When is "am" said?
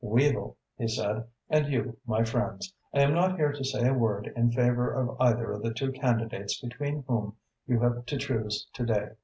3.01-3.13